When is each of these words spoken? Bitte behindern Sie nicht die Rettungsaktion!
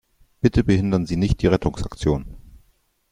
Bitte 0.41 0.63
behindern 0.63 1.05
Sie 1.05 1.15
nicht 1.15 1.43
die 1.43 1.45
Rettungsaktion! 1.45 2.25